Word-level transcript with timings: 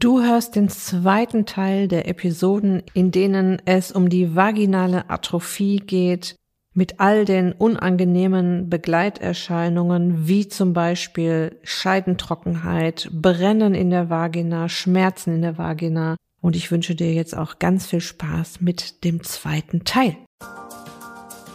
Du 0.00 0.22
hörst 0.22 0.56
den 0.56 0.70
zweiten 0.70 1.44
Teil 1.44 1.86
der 1.86 2.08
Episoden, 2.08 2.82
in 2.94 3.10
denen 3.10 3.60
es 3.66 3.92
um 3.92 4.08
die 4.08 4.34
vaginale 4.34 5.10
Atrophie 5.10 5.76
geht, 5.76 6.36
mit 6.72 7.00
all 7.00 7.26
den 7.26 7.52
unangenehmen 7.52 8.70
Begleiterscheinungen, 8.70 10.26
wie 10.26 10.48
zum 10.48 10.72
Beispiel 10.72 11.58
Scheidentrockenheit, 11.64 13.10
Brennen 13.12 13.74
in 13.74 13.90
der 13.90 14.08
Vagina, 14.08 14.70
Schmerzen 14.70 15.34
in 15.34 15.42
der 15.42 15.58
Vagina. 15.58 16.16
Und 16.40 16.56
ich 16.56 16.70
wünsche 16.70 16.94
dir 16.94 17.12
jetzt 17.12 17.36
auch 17.36 17.58
ganz 17.58 17.84
viel 17.84 18.00
Spaß 18.00 18.62
mit 18.62 19.04
dem 19.04 19.22
zweiten 19.22 19.84
Teil. 19.84 20.16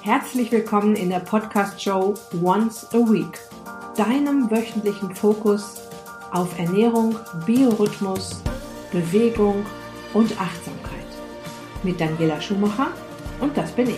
Herzlich 0.04 0.52
willkommen 0.52 0.96
in 0.96 1.10
der 1.10 1.22
Podcast-Show 1.22 2.14
Once 2.44 2.86
a 2.94 2.98
Week, 2.98 3.40
deinem 3.98 4.52
wöchentlichen 4.52 5.16
Fokus 5.16 5.82
auf 6.36 6.60
Ernährung, 6.60 7.16
Biorhythmus, 7.46 8.42
Bewegung 8.92 9.66
und 10.14 10.32
Achtsamkeit. 10.40 11.06
Mit 11.84 12.00
Daniela 12.00 12.42
Schumacher 12.42 12.88
und 13.40 13.56
das 13.56 13.72
bin 13.72 13.90
ich. 13.90 13.96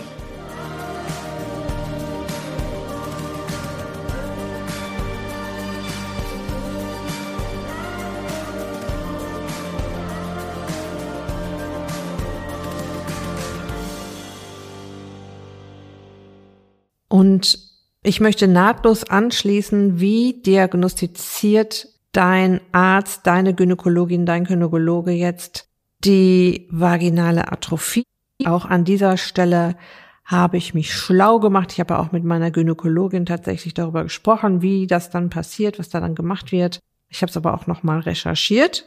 Und 17.08 17.58
ich 18.04 18.20
möchte 18.20 18.46
nahtlos 18.46 19.02
anschließen, 19.02 19.98
wie 19.98 20.40
diagnostiziert 20.40 21.88
dein 22.12 22.60
Arzt, 22.72 23.26
deine 23.26 23.54
Gynäkologin, 23.54 24.26
dein 24.26 24.44
Gynäkologe 24.44 25.12
jetzt 25.12 25.68
die 26.04 26.68
vaginale 26.70 27.50
Atrophie. 27.52 28.04
Auch 28.44 28.64
an 28.64 28.84
dieser 28.84 29.16
Stelle 29.16 29.76
habe 30.24 30.56
ich 30.58 30.74
mich 30.74 30.94
schlau 30.94 31.40
gemacht. 31.40 31.72
Ich 31.72 31.80
habe 31.80 31.98
auch 31.98 32.12
mit 32.12 32.22
meiner 32.22 32.50
Gynäkologin 32.50 33.26
tatsächlich 33.26 33.74
darüber 33.74 34.04
gesprochen, 34.04 34.62
wie 34.62 34.86
das 34.86 35.10
dann 35.10 35.30
passiert, 35.30 35.78
was 35.78 35.88
da 35.88 36.00
dann 36.00 36.14
gemacht 36.14 36.52
wird. 36.52 36.80
Ich 37.08 37.22
habe 37.22 37.30
es 37.30 37.36
aber 37.36 37.54
auch 37.54 37.66
nochmal 37.66 38.00
recherchiert. 38.00 38.86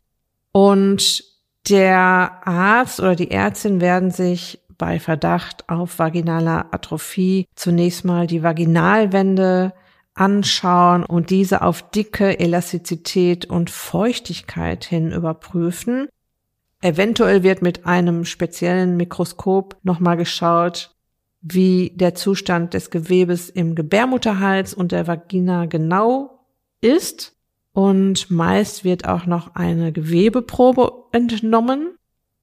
Und 0.52 1.24
der 1.70 2.48
Arzt 2.48 3.00
oder 3.00 3.16
die 3.16 3.32
Ärztin 3.32 3.82
werden 3.82 4.12
sich 4.12 4.60
bei 4.78 5.00
Verdacht 5.00 5.70
auf 5.70 6.00
vaginaler 6.00 6.68
Atrophie 6.72 7.46
zunächst 7.56 8.04
mal 8.06 8.28
die 8.28 8.44
Vaginalwände 8.44 9.74
anschauen 10.14 11.04
und 11.04 11.30
diese 11.30 11.62
auf 11.62 11.90
Dicke, 11.92 12.40
Elastizität 12.40 13.46
und 13.46 13.70
Feuchtigkeit 13.70 14.84
hin 14.84 15.12
überprüfen. 15.12 16.08
Eventuell 16.82 17.44
wird 17.44 17.62
mit 17.62 17.86
einem 17.86 18.26
speziellen 18.26 18.98
Mikroskop 18.98 19.78
nochmal 19.84 20.18
geschaut, 20.18 20.96
wie 21.42 21.94
der 21.96 22.16
Zustand 22.16 22.74
des 22.74 22.90
Gewebes 22.90 23.50
im 23.50 23.76
Gebärmutterhals 23.76 24.74
und 24.74 24.92
der 24.92 25.08
Vagina 25.08 25.66
genau 25.66 26.46
ist. 26.82 27.36
Und 27.74 28.30
meist 28.30 28.84
wird 28.84 29.08
auch 29.08 29.26
noch 29.26 29.56
eine 29.56 29.94
Gewebeprobe 29.94 30.92
entnommen. 31.14 31.96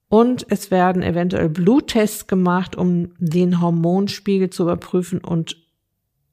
Und 0.08 0.46
es 0.48 0.70
werden 0.70 1.02
eventuell 1.02 1.50
Bluttests 1.50 2.26
gemacht, 2.26 2.76
um 2.76 3.12
den 3.18 3.60
Hormonspiegel 3.60 4.48
zu 4.48 4.62
überprüfen 4.62 5.18
und 5.18 5.67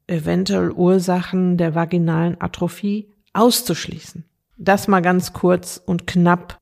eventuell 0.06 0.70
Ursachen 0.70 1.56
der 1.56 1.74
vaginalen 1.74 2.40
Atrophie 2.40 3.12
auszuschließen. 3.32 4.24
Das 4.56 4.88
mal 4.88 5.02
ganz 5.02 5.32
kurz 5.32 5.82
und 5.84 6.06
knapp 6.06 6.58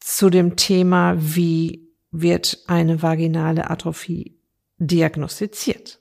zu 0.00 0.30
dem 0.30 0.56
Thema, 0.56 1.14
wie 1.18 1.88
wird 2.10 2.58
eine 2.66 3.02
vaginale 3.02 3.70
Atrophie 3.70 4.38
diagnostiziert. 4.78 6.00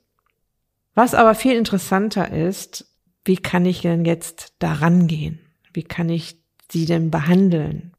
Was 0.94 1.16
aber 1.16 1.34
viel 1.34 1.56
interessanter 1.56 2.32
ist, 2.32 2.86
wie 3.26 3.38
kann 3.38 3.66
ich 3.66 3.82
denn 3.82 4.06
jetzt 4.06 4.54
daran 4.60 5.08
gehen? 5.08 5.40
Wie 5.74 5.84
kann 5.84 6.10
ich 6.10 6.38
sie 6.70 6.86
denn 6.86 7.10
behandeln? 7.10 7.94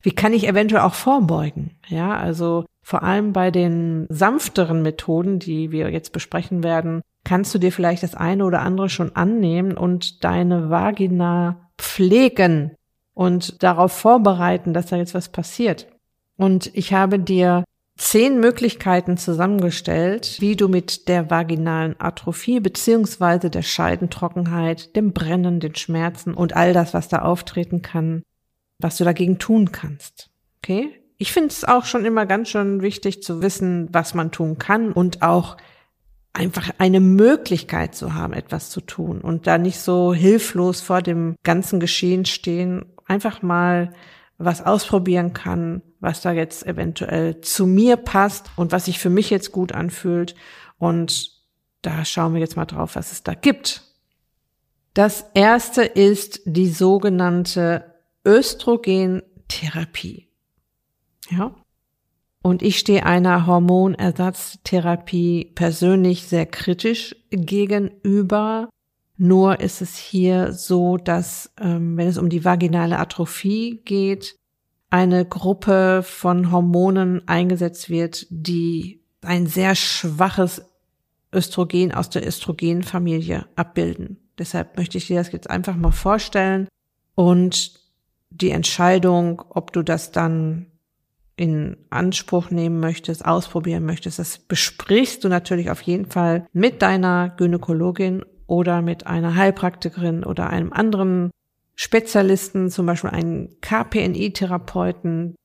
Wie 0.00 0.12
kann 0.12 0.32
ich 0.32 0.46
eventuell 0.46 0.82
auch 0.82 0.94
vorbeugen? 0.94 1.76
Ja, 1.88 2.16
also 2.16 2.64
vor 2.82 3.02
allem 3.02 3.32
bei 3.32 3.50
den 3.50 4.06
sanfteren 4.08 4.82
Methoden, 4.82 5.38
die 5.38 5.72
wir 5.72 5.90
jetzt 5.90 6.12
besprechen 6.12 6.62
werden, 6.62 7.02
kannst 7.24 7.54
du 7.54 7.58
dir 7.58 7.72
vielleicht 7.72 8.02
das 8.02 8.14
eine 8.14 8.44
oder 8.44 8.60
andere 8.60 8.88
schon 8.88 9.14
annehmen 9.16 9.76
und 9.76 10.24
deine 10.24 10.70
Vagina 10.70 11.70
pflegen 11.76 12.74
und 13.14 13.62
darauf 13.62 13.92
vorbereiten, 13.92 14.72
dass 14.72 14.86
da 14.86 14.96
jetzt 14.96 15.14
was 15.14 15.28
passiert. 15.30 15.88
Und 16.36 16.70
ich 16.74 16.92
habe 16.92 17.18
dir 17.18 17.64
zehn 17.98 18.38
Möglichkeiten 18.38 19.16
zusammengestellt, 19.16 20.36
wie 20.38 20.54
du 20.54 20.68
mit 20.68 21.08
der 21.08 21.30
vaginalen 21.30 21.96
Atrophie 21.98 22.60
beziehungsweise 22.60 23.50
der 23.50 23.62
Scheidentrockenheit, 23.62 24.94
dem 24.94 25.12
Brennen, 25.12 25.60
den 25.60 25.74
Schmerzen 25.74 26.32
und 26.32 26.54
all 26.54 26.72
das, 26.72 26.94
was 26.94 27.08
da 27.08 27.22
auftreten 27.22 27.82
kann, 27.82 28.22
was 28.78 28.96
du 28.96 29.04
dagegen 29.04 29.38
tun 29.38 29.72
kannst. 29.72 30.30
Okay? 30.62 30.90
Ich 31.18 31.32
finde 31.32 31.48
es 31.48 31.64
auch 31.64 31.84
schon 31.84 32.04
immer 32.04 32.24
ganz 32.24 32.50
schön 32.50 32.80
wichtig 32.80 33.22
zu 33.24 33.42
wissen, 33.42 33.88
was 33.90 34.14
man 34.14 34.30
tun 34.30 34.58
kann 34.58 34.92
und 34.92 35.22
auch 35.22 35.56
einfach 36.38 36.70
eine 36.78 37.00
Möglichkeit 37.00 37.96
zu 37.96 38.14
haben, 38.14 38.32
etwas 38.32 38.70
zu 38.70 38.80
tun 38.80 39.20
und 39.20 39.48
da 39.48 39.58
nicht 39.58 39.80
so 39.80 40.14
hilflos 40.14 40.80
vor 40.80 41.02
dem 41.02 41.34
ganzen 41.42 41.80
Geschehen 41.80 42.24
stehen, 42.24 42.86
einfach 43.06 43.42
mal 43.42 43.92
was 44.38 44.64
ausprobieren 44.64 45.32
kann, 45.32 45.82
was 45.98 46.20
da 46.20 46.30
jetzt 46.30 46.64
eventuell 46.64 47.40
zu 47.40 47.66
mir 47.66 47.96
passt 47.96 48.52
und 48.54 48.70
was 48.70 48.84
sich 48.84 49.00
für 49.00 49.10
mich 49.10 49.30
jetzt 49.30 49.50
gut 49.50 49.72
anfühlt. 49.72 50.36
Und 50.78 51.32
da 51.82 52.04
schauen 52.04 52.34
wir 52.34 52.40
jetzt 52.40 52.56
mal 52.56 52.66
drauf, 52.66 52.94
was 52.94 53.10
es 53.10 53.24
da 53.24 53.34
gibt. 53.34 53.82
Das 54.94 55.24
erste 55.34 55.82
ist 55.82 56.42
die 56.44 56.68
sogenannte 56.68 57.96
Östrogentherapie. 58.24 60.28
Ja, 61.30 61.52
und 62.42 62.62
ich 62.62 62.78
stehe 62.78 63.04
einer 63.04 63.46
Hormonersatztherapie 63.46 65.52
persönlich 65.54 66.26
sehr 66.26 66.46
kritisch 66.46 67.16
gegenüber. 67.30 68.68
Nur 69.16 69.60
ist 69.60 69.82
es 69.82 69.96
hier 69.96 70.52
so, 70.52 70.96
dass, 70.96 71.52
ähm, 71.60 71.96
wenn 71.96 72.08
es 72.08 72.18
um 72.18 72.28
die 72.28 72.44
vaginale 72.44 72.98
Atrophie 72.98 73.82
geht, 73.84 74.36
eine 74.90 75.24
Gruppe 75.24 76.02
von 76.04 76.50
Hormonen 76.50 77.26
eingesetzt 77.26 77.90
wird, 77.90 78.26
die 78.30 79.02
ein 79.20 79.46
sehr 79.46 79.74
schwaches 79.74 80.62
Östrogen 81.32 81.92
aus 81.92 82.08
der 82.08 82.26
Östrogenfamilie 82.26 83.46
abbilden. 83.56 84.18
Deshalb 84.38 84.76
möchte 84.76 84.98
ich 84.98 85.08
dir 85.08 85.18
das 85.18 85.32
jetzt 85.32 85.50
einfach 85.50 85.76
mal 85.76 85.90
vorstellen 85.90 86.68
und 87.14 87.80
die 88.30 88.50
Entscheidung, 88.50 89.42
ob 89.50 89.72
du 89.72 89.82
das 89.82 90.12
dann 90.12 90.66
in 91.38 91.76
Anspruch 91.90 92.50
nehmen 92.50 92.80
möchtest, 92.80 93.24
ausprobieren 93.24 93.84
möchtest, 93.84 94.18
das 94.18 94.38
besprichst 94.38 95.22
du 95.22 95.28
natürlich 95.28 95.70
auf 95.70 95.80
jeden 95.82 96.10
Fall 96.10 96.46
mit 96.52 96.82
deiner 96.82 97.30
Gynäkologin 97.30 98.24
oder 98.46 98.82
mit 98.82 99.06
einer 99.06 99.36
Heilpraktikerin 99.36 100.24
oder 100.24 100.50
einem 100.50 100.72
anderen 100.72 101.30
Spezialisten, 101.76 102.70
zum 102.70 102.86
Beispiel 102.86 103.10
einen 103.10 103.60
KPNI-Therapeuten. 103.60 105.36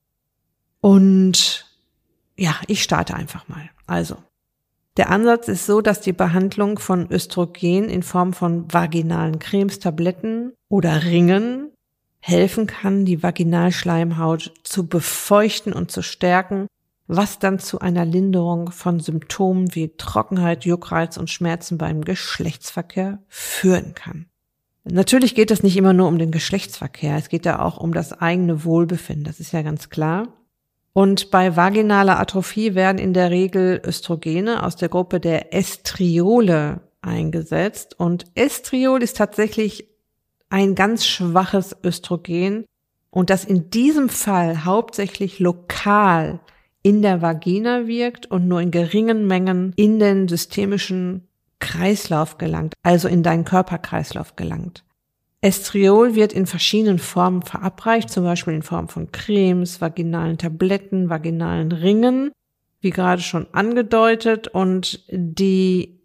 Und 0.80 1.66
ja, 2.36 2.56
ich 2.66 2.82
starte 2.82 3.14
einfach 3.14 3.46
mal. 3.46 3.70
Also, 3.86 4.16
der 4.96 5.10
Ansatz 5.10 5.48
ist 5.48 5.66
so, 5.66 5.80
dass 5.80 6.00
die 6.00 6.12
Behandlung 6.12 6.78
von 6.78 7.10
Östrogen 7.10 7.88
in 7.88 8.02
Form 8.02 8.32
von 8.32 8.72
vaginalen 8.72 9.38
Cremes, 9.38 9.78
Tabletten 9.78 10.52
oder 10.68 11.04
Ringen 11.04 11.73
helfen 12.26 12.66
kann, 12.66 13.04
die 13.04 13.22
Vaginalschleimhaut 13.22 14.54
zu 14.62 14.86
befeuchten 14.86 15.74
und 15.74 15.90
zu 15.90 16.00
stärken, 16.00 16.68
was 17.06 17.38
dann 17.38 17.58
zu 17.58 17.80
einer 17.80 18.06
Linderung 18.06 18.70
von 18.70 18.98
Symptomen 18.98 19.74
wie 19.74 19.94
Trockenheit, 19.98 20.64
Juckreiz 20.64 21.18
und 21.18 21.28
Schmerzen 21.28 21.76
beim 21.76 22.02
Geschlechtsverkehr 22.02 23.18
führen 23.28 23.92
kann. 23.94 24.24
Natürlich 24.84 25.34
geht 25.34 25.50
es 25.50 25.62
nicht 25.62 25.76
immer 25.76 25.92
nur 25.92 26.08
um 26.08 26.18
den 26.18 26.30
Geschlechtsverkehr, 26.30 27.18
es 27.18 27.28
geht 27.28 27.44
ja 27.44 27.60
auch 27.60 27.76
um 27.76 27.92
das 27.92 28.14
eigene 28.14 28.64
Wohlbefinden, 28.64 29.24
das 29.24 29.38
ist 29.38 29.52
ja 29.52 29.60
ganz 29.60 29.90
klar. 29.90 30.28
Und 30.94 31.30
bei 31.30 31.56
vaginaler 31.56 32.18
Atrophie 32.18 32.74
werden 32.74 32.98
in 32.98 33.12
der 33.12 33.30
Regel 33.30 33.82
Östrogene 33.84 34.62
aus 34.62 34.76
der 34.76 34.88
Gruppe 34.88 35.20
der 35.20 35.52
Estriole 35.52 36.80
eingesetzt. 37.02 37.98
Und 37.98 38.24
Estriol 38.34 39.02
ist 39.02 39.16
tatsächlich 39.16 39.93
ein 40.54 40.76
ganz 40.76 41.04
schwaches 41.04 41.74
Östrogen 41.82 42.64
und 43.10 43.28
das 43.28 43.44
in 43.44 43.70
diesem 43.70 44.08
Fall 44.08 44.64
hauptsächlich 44.64 45.40
lokal 45.40 46.38
in 46.84 47.02
der 47.02 47.20
Vagina 47.20 47.88
wirkt 47.88 48.26
und 48.26 48.46
nur 48.46 48.60
in 48.60 48.70
geringen 48.70 49.26
Mengen 49.26 49.72
in 49.74 49.98
den 49.98 50.28
systemischen 50.28 51.26
Kreislauf 51.58 52.38
gelangt, 52.38 52.74
also 52.84 53.08
in 53.08 53.24
deinen 53.24 53.44
Körperkreislauf 53.44 54.36
gelangt. 54.36 54.84
Estriol 55.40 56.14
wird 56.14 56.32
in 56.32 56.46
verschiedenen 56.46 57.00
Formen 57.00 57.42
verabreicht, 57.42 58.08
zum 58.08 58.22
Beispiel 58.22 58.54
in 58.54 58.62
Form 58.62 58.86
von 58.86 59.10
Cremes, 59.10 59.80
vaginalen 59.80 60.38
Tabletten, 60.38 61.10
vaginalen 61.10 61.72
Ringen, 61.72 62.30
wie 62.80 62.90
gerade 62.90 63.22
schon 63.22 63.48
angedeutet. 63.52 64.46
Und 64.46 65.04
die 65.10 66.03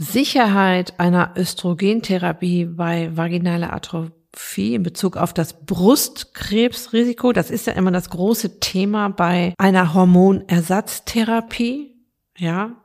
Sicherheit 0.00 1.00
einer 1.00 1.34
Östrogentherapie 1.36 2.66
bei 2.66 3.16
vaginaler 3.16 3.72
Atrophie 3.72 4.76
in 4.76 4.84
Bezug 4.84 5.16
auf 5.16 5.34
das 5.34 5.66
Brustkrebsrisiko, 5.66 7.32
das 7.32 7.50
ist 7.50 7.66
ja 7.66 7.72
immer 7.72 7.90
das 7.90 8.08
große 8.08 8.60
Thema 8.60 9.08
bei 9.08 9.54
einer 9.58 9.94
Hormonersatztherapie, 9.94 11.96
ja, 12.36 12.76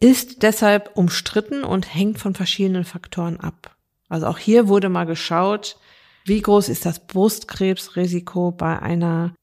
ist 0.00 0.42
deshalb 0.42 0.98
umstritten 0.98 1.64
und 1.64 1.94
hängt 1.94 2.18
von 2.18 2.34
verschiedenen 2.34 2.84
Faktoren 2.84 3.40
ab. 3.40 3.74
Also 4.10 4.26
auch 4.26 4.36
hier 4.36 4.68
wurde 4.68 4.90
mal 4.90 5.06
geschaut, 5.06 5.78
wie 6.26 6.42
groß 6.42 6.68
ist 6.68 6.84
das 6.84 7.06
Brustkrebsrisiko 7.06 8.52
bei 8.52 8.78
einer 8.78 9.34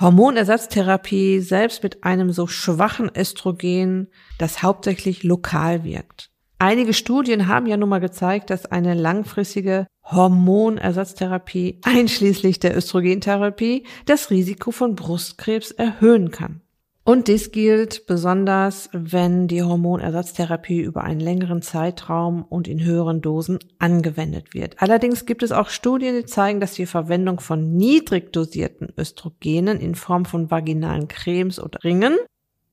Hormonersatztherapie, 0.00 1.40
selbst 1.40 1.82
mit 1.82 2.02
einem 2.02 2.32
so 2.32 2.46
schwachen 2.46 3.10
Östrogen, 3.14 4.08
das 4.38 4.62
hauptsächlich 4.62 5.22
lokal 5.22 5.84
wirkt. 5.84 6.31
Einige 6.62 6.94
Studien 6.94 7.48
haben 7.48 7.66
ja 7.66 7.76
nun 7.76 7.88
mal 7.88 7.98
gezeigt, 7.98 8.48
dass 8.48 8.66
eine 8.66 8.94
langfristige 8.94 9.88
Hormonersatztherapie 10.04 11.80
einschließlich 11.82 12.60
der 12.60 12.76
Östrogentherapie 12.76 13.84
das 14.06 14.30
Risiko 14.30 14.70
von 14.70 14.94
Brustkrebs 14.94 15.72
erhöhen 15.72 16.30
kann. 16.30 16.60
Und 17.02 17.26
dies 17.26 17.50
gilt 17.50 18.06
besonders, 18.06 18.90
wenn 18.92 19.48
die 19.48 19.64
Hormonersatztherapie 19.64 20.78
über 20.78 21.02
einen 21.02 21.18
längeren 21.18 21.62
Zeitraum 21.62 22.44
und 22.44 22.68
in 22.68 22.84
höheren 22.84 23.20
Dosen 23.20 23.58
angewendet 23.80 24.54
wird. 24.54 24.80
Allerdings 24.80 25.26
gibt 25.26 25.42
es 25.42 25.50
auch 25.50 25.68
Studien, 25.68 26.14
die 26.14 26.26
zeigen, 26.26 26.60
dass 26.60 26.74
die 26.74 26.86
Verwendung 26.86 27.40
von 27.40 27.74
niedrig 27.74 28.32
dosierten 28.32 28.92
Östrogenen 28.96 29.80
in 29.80 29.96
Form 29.96 30.26
von 30.26 30.48
vaginalen 30.48 31.08
Cremes 31.08 31.58
oder 31.58 31.82
Ringen 31.82 32.16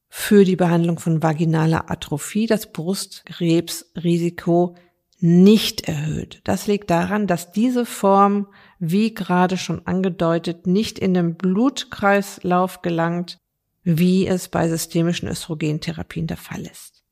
für 0.10 0.44
die 0.44 0.56
Behandlung 0.56 1.00
von 1.00 1.24
vaginaler 1.24 1.92
Atrophie 1.92 2.48
das 2.48 2.72
Brustkrebsrisiko 2.72 4.76
nicht 5.20 5.88
erhöht. 5.88 6.42
Das 6.44 6.68
liegt 6.68 6.90
daran, 6.90 7.28
dass 7.28 7.52
diese 7.52 7.86
Form, 7.86 8.48
wie 8.80 9.14
gerade 9.14 9.58
schon 9.58 9.86
angedeutet, 9.86 10.66
nicht 10.66 10.98
in 10.98 11.14
den 11.14 11.36
Blutkreislauf 11.36 12.82
gelangt 12.82 13.38
wie 13.84 14.28
es 14.28 14.50
bei 14.50 14.68
systemischen 14.68 15.28
Östrogentherapien 15.28 16.28
der 16.28 16.38
Fall 16.38 16.62
ist. 16.62 17.04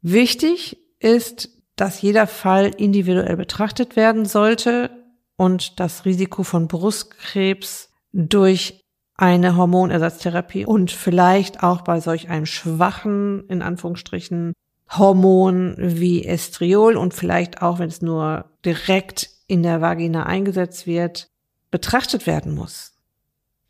Wichtig 0.00 0.78
ist, 0.98 1.50
dass 1.76 2.02
jeder 2.02 2.26
Fall 2.26 2.70
individuell 2.76 3.36
betrachtet 3.36 3.96
werden 3.96 4.24
sollte 4.24 4.90
und 5.36 5.80
das 5.80 6.04
Risiko 6.04 6.42
von 6.42 6.68
Brustkrebs 6.68 7.90
durch 8.12 8.83
eine 9.16 9.56
Hormonersatztherapie 9.56 10.66
und 10.66 10.90
vielleicht 10.90 11.62
auch 11.62 11.82
bei 11.82 12.00
solch 12.00 12.28
einem 12.28 12.46
schwachen, 12.46 13.46
in 13.48 13.62
Anführungsstrichen, 13.62 14.54
Hormon 14.90 15.76
wie 15.78 16.24
Estriol 16.24 16.96
und 16.96 17.14
vielleicht 17.14 17.62
auch, 17.62 17.78
wenn 17.78 17.88
es 17.88 18.02
nur 18.02 18.50
direkt 18.64 19.30
in 19.46 19.62
der 19.62 19.80
Vagina 19.80 20.24
eingesetzt 20.24 20.86
wird, 20.86 21.28
betrachtet 21.70 22.26
werden 22.26 22.54
muss. 22.54 22.92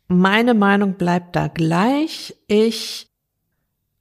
Meine 0.07 0.53
Meinung 0.53 0.95
bleibt 0.95 1.35
da 1.35 1.47
gleich. 1.47 2.35
Ich 2.47 3.09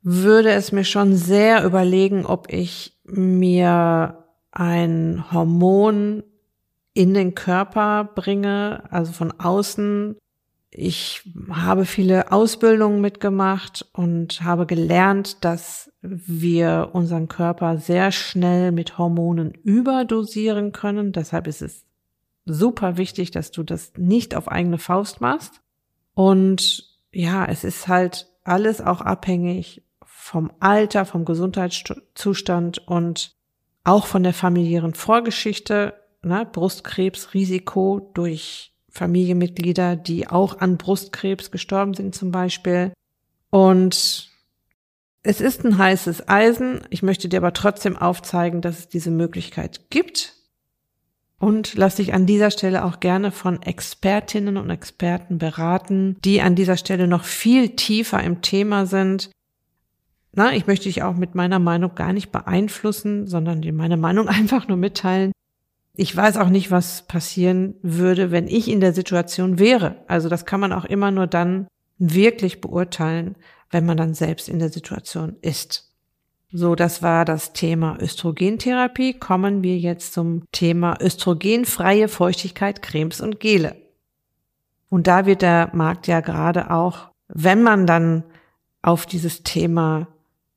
würde 0.02 0.50
es 0.50 0.72
mir 0.72 0.84
schon 0.84 1.16
sehr 1.16 1.64
überlegen, 1.64 2.26
ob 2.26 2.52
ich 2.52 2.98
mir 3.04 4.24
ein 4.52 5.24
Hormon 5.32 6.22
in 6.92 7.14
den 7.14 7.34
Körper 7.34 8.04
bringe, 8.14 8.84
also 8.90 9.12
von 9.12 9.32
außen. 9.32 10.16
Ich 10.76 11.22
habe 11.50 11.84
viele 11.84 12.32
Ausbildungen 12.32 13.00
mitgemacht 13.00 13.86
und 13.92 14.42
habe 14.42 14.66
gelernt, 14.66 15.44
dass 15.44 15.92
wir 16.02 16.90
unseren 16.92 17.28
Körper 17.28 17.78
sehr 17.78 18.10
schnell 18.10 18.72
mit 18.72 18.98
Hormonen 18.98 19.52
überdosieren 19.52 20.72
können. 20.72 21.12
Deshalb 21.12 21.46
ist 21.46 21.62
es 21.62 21.84
super 22.44 22.96
wichtig, 22.96 23.30
dass 23.30 23.52
du 23.52 23.62
das 23.62 23.92
nicht 23.96 24.34
auf 24.34 24.48
eigene 24.48 24.78
Faust 24.78 25.20
machst. 25.20 25.60
Und 26.12 26.98
ja, 27.12 27.44
es 27.46 27.62
ist 27.62 27.86
halt 27.86 28.26
alles 28.42 28.80
auch 28.80 29.00
abhängig 29.00 29.84
vom 30.04 30.50
Alter, 30.58 31.04
vom 31.04 31.24
Gesundheitszustand 31.24 32.88
und 32.88 33.36
auch 33.84 34.06
von 34.06 34.24
der 34.24 34.34
familiären 34.34 34.94
Vorgeschichte, 34.94 35.94
ne, 36.22 36.48
Brustkrebsrisiko 36.50 38.10
durch 38.12 38.73
Familienmitglieder, 38.94 39.96
die 39.96 40.28
auch 40.28 40.60
an 40.60 40.78
Brustkrebs 40.78 41.50
gestorben 41.50 41.94
sind 41.94 42.14
zum 42.14 42.30
Beispiel. 42.30 42.92
Und 43.50 44.30
es 45.22 45.40
ist 45.40 45.64
ein 45.64 45.78
heißes 45.78 46.28
Eisen. 46.28 46.82
Ich 46.90 47.02
möchte 47.02 47.28
dir 47.28 47.38
aber 47.38 47.52
trotzdem 47.52 47.96
aufzeigen, 47.96 48.60
dass 48.60 48.78
es 48.78 48.88
diese 48.88 49.10
Möglichkeit 49.10 49.90
gibt. 49.90 50.34
Und 51.40 51.74
lass 51.74 51.96
dich 51.96 52.14
an 52.14 52.26
dieser 52.26 52.50
Stelle 52.50 52.84
auch 52.84 53.00
gerne 53.00 53.32
von 53.32 53.60
Expertinnen 53.60 54.56
und 54.56 54.70
Experten 54.70 55.38
beraten, 55.38 56.16
die 56.24 56.40
an 56.40 56.54
dieser 56.54 56.76
Stelle 56.76 57.08
noch 57.08 57.24
viel 57.24 57.70
tiefer 57.70 58.22
im 58.22 58.42
Thema 58.42 58.86
sind. 58.86 59.30
Na, 60.32 60.54
ich 60.54 60.66
möchte 60.66 60.84
dich 60.84 61.02
auch 61.02 61.14
mit 61.14 61.34
meiner 61.34 61.58
Meinung 61.58 61.94
gar 61.94 62.12
nicht 62.12 62.30
beeinflussen, 62.30 63.26
sondern 63.26 63.62
dir 63.62 63.72
meine 63.72 63.96
Meinung 63.96 64.28
einfach 64.28 64.68
nur 64.68 64.76
mitteilen. 64.76 65.32
Ich 65.96 66.14
weiß 66.16 66.38
auch 66.38 66.48
nicht, 66.48 66.70
was 66.70 67.02
passieren 67.02 67.76
würde, 67.82 68.30
wenn 68.30 68.48
ich 68.48 68.68
in 68.68 68.80
der 68.80 68.92
Situation 68.92 69.58
wäre. 69.58 69.96
Also 70.08 70.28
das 70.28 70.44
kann 70.44 70.60
man 70.60 70.72
auch 70.72 70.84
immer 70.84 71.10
nur 71.10 71.28
dann 71.28 71.68
wirklich 71.98 72.60
beurteilen, 72.60 73.36
wenn 73.70 73.86
man 73.86 73.96
dann 73.96 74.14
selbst 74.14 74.48
in 74.48 74.58
der 74.58 74.70
Situation 74.70 75.36
ist. 75.40 75.92
So, 76.50 76.74
das 76.74 77.02
war 77.02 77.24
das 77.24 77.52
Thema 77.52 77.98
Östrogentherapie. 78.00 79.14
Kommen 79.14 79.62
wir 79.62 79.76
jetzt 79.76 80.12
zum 80.12 80.44
Thema 80.52 80.96
östrogenfreie 81.00 82.08
Feuchtigkeit, 82.08 82.82
Cremes 82.82 83.20
und 83.20 83.40
Gele. 83.40 83.76
Und 84.88 85.06
da 85.06 85.26
wird 85.26 85.42
der 85.42 85.70
Markt 85.74 86.06
ja 86.06 86.20
gerade 86.20 86.70
auch, 86.70 87.10
wenn 87.28 87.62
man 87.62 87.86
dann 87.86 88.22
auf 88.82 89.06
dieses 89.06 89.42
Thema 89.42 90.08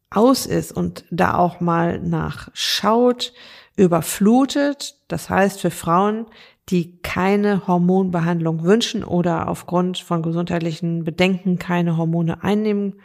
aus 0.10 0.46
ist 0.46 0.72
und 0.72 1.06
da 1.10 1.36
auch 1.36 1.60
mal 1.60 2.00
nachschaut, 2.00 3.34
überflutet. 3.78 4.96
Das 5.08 5.30
heißt, 5.30 5.62
für 5.62 5.72
Frauen, 5.72 6.26
die 6.70 6.98
keine 7.02 7.66
Hormonbehandlung 7.68 8.64
wünschen 8.64 9.06
oder 9.06 9.48
aufgrund 9.48 10.00
von 10.00 10.22
gesundheitlichen 10.22 11.06
Bedenken 11.06 11.58
keine 11.58 11.96
Hormone 11.96 12.44
einnehmen 12.44 12.96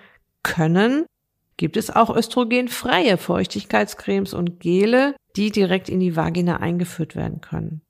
können, 0.43 1.07
gibt 1.57 1.77
es 1.77 1.95
auch 1.95 2.15
östrogenfreie 2.15 3.19
Feuchtigkeitscremes 3.19 4.35
und 4.35 4.59
Gele, 4.59 5.15
die 5.37 5.53
direkt 5.53 5.89
in 5.89 6.01
die 6.01 6.17
Vagina 6.17 6.57
eingeführt 6.57 7.15
werden 7.15 7.41
können. 7.41 7.83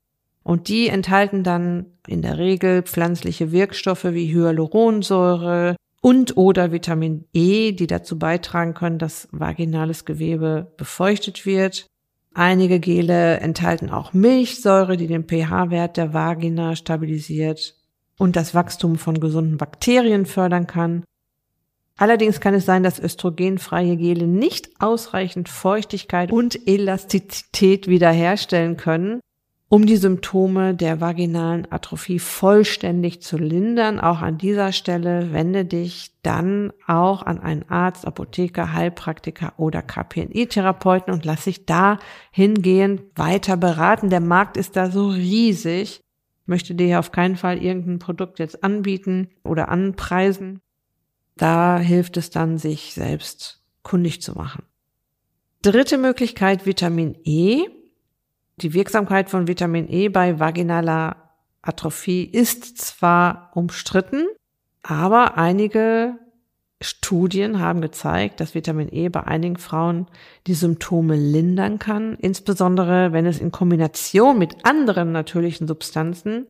Und 0.43 0.67
die 0.67 0.89
enthalten 0.89 1.43
dann 1.43 1.85
in 2.05 2.21
der 2.21 2.37
Regel 2.37 2.83
pflanzliche 2.83 3.51
Wirkstoffe 3.51 4.03
wie 4.03 4.31
Hyaluronsäure 4.31 5.77
und 6.01 6.35
oder 6.35 6.73
Vitamin 6.73 7.25
E, 7.33 7.71
die 7.71 7.87
dazu 7.87 8.19
beitragen 8.19 8.73
können, 8.73 8.99
dass 8.99 9.29
vaginales 9.31 10.03
Gewebe 10.03 10.73
befeuchtet 10.75 11.45
wird. 11.45 11.87
Einige 12.33 12.79
Gele 12.79 13.39
enthalten 13.39 13.91
auch 13.91 14.13
Milchsäure, 14.13 14.97
die 14.97 15.07
den 15.07 15.25
pH-Wert 15.27 15.97
der 15.97 16.13
Vagina 16.13 16.75
stabilisiert 16.75 17.75
und 18.17 18.35
das 18.35 18.55
Wachstum 18.55 18.97
von 18.97 19.19
gesunden 19.19 19.57
Bakterien 19.57 20.25
fördern 20.25 20.65
kann. 20.65 21.03
Allerdings 21.95 22.39
kann 22.39 22.55
es 22.55 22.65
sein, 22.65 22.81
dass 22.81 22.99
östrogenfreie 22.99 23.97
Gele 23.97 24.25
nicht 24.25 24.69
ausreichend 24.79 25.47
Feuchtigkeit 25.47 26.31
und 26.31 26.67
Elastizität 26.67 27.87
wiederherstellen 27.87 28.77
können, 28.77 29.19
um 29.73 29.87
die 29.87 29.97
Symptome 29.97 30.75
der 30.75 31.01
vaginalen 31.01 31.65
Atrophie 31.71 32.19
vollständig 32.19 33.23
zu 33.23 33.37
lindern. 33.37 33.99
Auch 33.99 34.21
an 34.21 34.37
dieser 34.37 34.71
Stelle 34.71 35.33
wende 35.33 35.65
dich 35.65 36.11
dann 36.21 36.71
auch 36.85 37.23
an 37.23 37.39
einen 37.39 37.67
Arzt, 37.69 38.05
Apotheker, 38.05 38.73
Heilpraktiker 38.73 39.53
oder 39.57 39.81
KPNI-Therapeuten 39.81 41.11
und 41.11 41.25
lass 41.25 41.45
dich 41.45 41.65
da 41.65 41.97
hingehend 42.29 43.01
weiter 43.15 43.57
beraten. 43.57 44.11
Der 44.11 44.19
Markt 44.19 44.57
ist 44.57 44.75
da 44.75 44.91
so 44.91 45.07
riesig. 45.07 46.01
Ich 46.43 46.47
möchte 46.47 46.75
dir 46.75 46.99
auf 46.99 47.11
keinen 47.11 47.35
Fall 47.35 47.57
irgendein 47.57 47.97
Produkt 47.97 48.37
jetzt 48.37 48.63
anbieten 48.63 49.29
oder 49.43 49.69
anpreisen. 49.69 50.61
Da 51.35 51.79
hilft 51.79 52.17
es 52.17 52.29
dann, 52.29 52.59
sich 52.59 52.93
selbst 52.93 53.63
kundig 53.81 54.21
zu 54.21 54.33
machen. 54.33 54.65
Dritte 55.63 55.97
Möglichkeit, 55.97 56.67
Vitamin 56.67 57.17
E. 57.23 57.65
Die 58.57 58.73
Wirksamkeit 58.73 59.29
von 59.29 59.47
Vitamin 59.47 59.89
E 59.89 60.09
bei 60.09 60.39
vaginaler 60.39 61.15
Atrophie 61.61 62.23
ist 62.23 62.77
zwar 62.77 63.51
umstritten, 63.55 64.25
aber 64.83 65.37
einige 65.37 66.15
Studien 66.81 67.59
haben 67.59 67.81
gezeigt, 67.81 68.39
dass 68.39 68.53
Vitamin 68.53 68.89
E 68.91 69.09
bei 69.09 69.23
einigen 69.23 69.57
Frauen 69.57 70.07
die 70.45 70.53
Symptome 70.53 71.15
lindern 71.15 71.79
kann, 71.79 72.15
insbesondere 72.15 73.13
wenn 73.13 73.25
es 73.25 73.39
in 73.39 73.51
Kombination 73.51 74.37
mit 74.37 74.65
anderen 74.65 75.11
natürlichen 75.11 75.67
Substanzen 75.67 76.47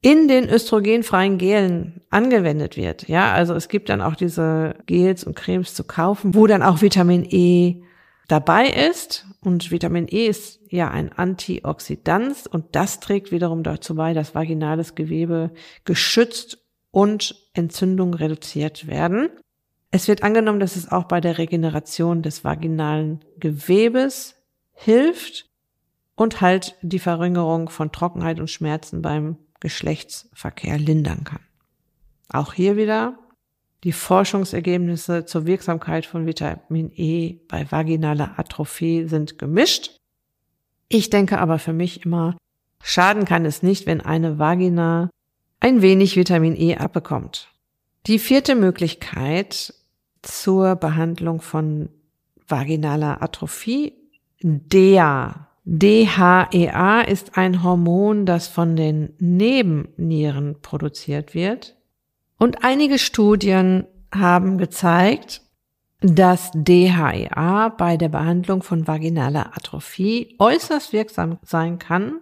in 0.00 0.28
den 0.28 0.48
östrogenfreien 0.48 1.38
Gelen 1.38 2.00
angewendet 2.10 2.76
wird. 2.76 3.08
Ja, 3.08 3.32
also 3.32 3.54
es 3.54 3.68
gibt 3.68 3.88
dann 3.88 4.02
auch 4.02 4.16
diese 4.16 4.76
Gels 4.86 5.24
und 5.24 5.36
Cremes 5.36 5.74
zu 5.74 5.84
kaufen, 5.84 6.34
wo 6.34 6.46
dann 6.46 6.62
auch 6.62 6.82
Vitamin 6.82 7.24
E 7.30 7.82
dabei 8.28 8.68
ist. 8.68 9.26
Und 9.40 9.70
Vitamin 9.70 10.06
E 10.08 10.26
ist 10.26 10.60
ja 10.68 10.90
ein 10.90 11.12
Antioxidant 11.12 12.46
und 12.46 12.74
das 12.74 13.00
trägt 13.00 13.30
wiederum 13.32 13.62
dazu 13.62 13.94
bei, 13.94 14.14
dass 14.14 14.34
vaginales 14.34 14.94
Gewebe 14.94 15.50
geschützt 15.84 16.58
und 16.90 17.48
Entzündungen 17.52 18.14
reduziert 18.14 18.86
werden. 18.86 19.28
Es 19.90 20.08
wird 20.08 20.22
angenommen, 20.22 20.60
dass 20.60 20.76
es 20.76 20.90
auch 20.90 21.04
bei 21.04 21.20
der 21.20 21.38
Regeneration 21.38 22.22
des 22.22 22.44
vaginalen 22.44 23.24
Gewebes 23.38 24.34
hilft 24.72 25.46
und 26.16 26.40
halt 26.40 26.76
die 26.82 26.98
Verringerung 26.98 27.68
von 27.68 27.92
Trockenheit 27.92 28.40
und 28.40 28.50
Schmerzen 28.50 29.02
beim 29.02 29.36
Geschlechtsverkehr 29.60 30.78
lindern 30.78 31.24
kann. 31.24 31.40
Auch 32.28 32.52
hier 32.52 32.76
wieder 32.76 33.18
die 33.84 33.92
Forschungsergebnisse 33.92 35.26
zur 35.26 35.46
Wirksamkeit 35.46 36.06
von 36.06 36.26
Vitamin 36.26 36.90
E 36.96 37.36
bei 37.48 37.70
vaginaler 37.70 38.38
Atrophie 38.38 39.04
sind 39.06 39.38
gemischt. 39.38 40.00
Ich 40.88 41.10
denke 41.10 41.38
aber 41.38 41.58
für 41.58 41.74
mich 41.74 42.04
immer, 42.04 42.36
schaden 42.82 43.26
kann 43.26 43.44
es 43.44 43.62
nicht, 43.62 43.86
wenn 43.86 44.00
eine 44.00 44.38
Vagina 44.38 45.10
ein 45.60 45.82
wenig 45.82 46.16
Vitamin 46.16 46.56
E 46.56 46.76
abbekommt. 46.76 47.48
Die 48.06 48.18
vierte 48.18 48.54
Möglichkeit 48.54 49.74
zur 50.22 50.76
Behandlung 50.76 51.42
von 51.42 51.90
vaginaler 52.48 53.22
Atrophie. 53.22 53.92
DEA. 54.40 55.48
DHEA 55.64 57.00
ist 57.00 57.38
ein 57.38 57.62
Hormon, 57.62 58.26
das 58.26 58.48
von 58.48 58.76
den 58.76 59.14
Nebennieren 59.18 60.60
produziert 60.60 61.34
wird. 61.34 61.76
Und 62.38 62.64
einige 62.64 62.98
Studien 62.98 63.86
haben 64.12 64.58
gezeigt, 64.58 65.42
dass 66.00 66.50
DHEA 66.54 67.70
bei 67.70 67.96
der 67.96 68.10
Behandlung 68.10 68.62
von 68.62 68.86
vaginaler 68.86 69.56
Atrophie 69.56 70.36
äußerst 70.38 70.92
wirksam 70.92 71.38
sein 71.42 71.78
kann 71.78 72.20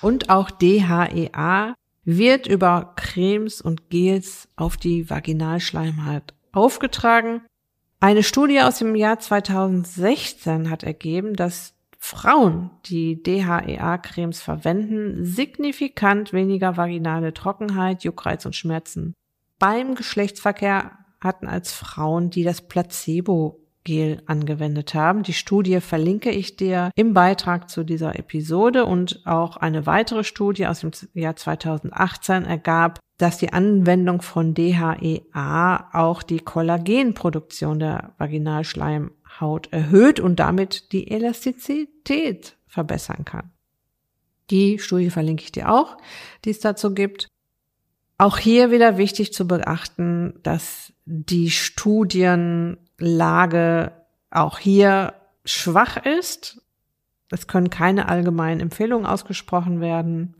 und 0.00 0.30
auch 0.30 0.50
DHEA 0.50 1.74
wird 2.04 2.48
über 2.48 2.94
Cremes 2.96 3.60
und 3.60 3.90
Gels 3.90 4.48
auf 4.56 4.76
die 4.76 5.08
Vaginalschleimhaut 5.08 6.34
aufgetragen. 6.50 7.42
Eine 8.00 8.24
Studie 8.24 8.60
aus 8.60 8.78
dem 8.78 8.96
Jahr 8.96 9.20
2016 9.20 10.68
hat 10.68 10.82
ergeben, 10.82 11.34
dass 11.34 11.74
Frauen, 11.98 12.70
die 12.86 13.22
DHEA-Cremes 13.22 14.42
verwenden, 14.42 15.24
signifikant 15.24 16.32
weniger 16.32 16.76
vaginale 16.76 17.32
Trockenheit, 17.32 18.02
Juckreiz 18.02 18.44
und 18.44 18.56
Schmerzen 18.56 19.14
beim 19.62 19.94
Geschlechtsverkehr 19.94 20.90
hatten 21.20 21.46
als 21.46 21.72
Frauen, 21.72 22.30
die 22.30 22.42
das 22.42 22.62
Placebo 22.62 23.60
Gel 23.84 24.20
angewendet 24.26 24.92
haben. 24.92 25.22
Die 25.22 25.32
Studie 25.32 25.80
verlinke 25.80 26.30
ich 26.32 26.56
dir 26.56 26.90
im 26.96 27.14
Beitrag 27.14 27.70
zu 27.70 27.84
dieser 27.84 28.18
Episode 28.18 28.84
und 28.84 29.22
auch 29.24 29.56
eine 29.56 29.86
weitere 29.86 30.24
Studie 30.24 30.66
aus 30.66 30.80
dem 30.80 30.90
Jahr 31.14 31.36
2018 31.36 32.44
ergab, 32.44 32.98
dass 33.18 33.38
die 33.38 33.52
Anwendung 33.52 34.20
von 34.20 34.52
DHEA 34.52 35.90
auch 35.92 36.24
die 36.24 36.40
Kollagenproduktion 36.40 37.78
der 37.78 38.14
Vaginalschleimhaut 38.18 39.72
erhöht 39.72 40.18
und 40.18 40.40
damit 40.40 40.90
die 40.90 41.08
Elastizität 41.08 42.56
verbessern 42.66 43.24
kann. 43.24 43.52
Die 44.50 44.80
Studie 44.80 45.10
verlinke 45.10 45.44
ich 45.44 45.52
dir 45.52 45.72
auch, 45.72 45.98
die 46.44 46.50
es 46.50 46.58
dazu 46.58 46.94
gibt. 46.94 47.28
Auch 48.22 48.38
hier 48.38 48.70
wieder 48.70 48.96
wichtig 48.98 49.32
zu 49.32 49.48
beachten, 49.48 50.34
dass 50.44 50.92
die 51.06 51.50
Studienlage 51.50 53.90
auch 54.30 54.60
hier 54.60 55.14
schwach 55.44 55.96
ist. 55.96 56.62
Es 57.32 57.48
können 57.48 57.68
keine 57.68 58.08
allgemeinen 58.08 58.60
Empfehlungen 58.60 59.06
ausgesprochen 59.06 59.80
werden. 59.80 60.36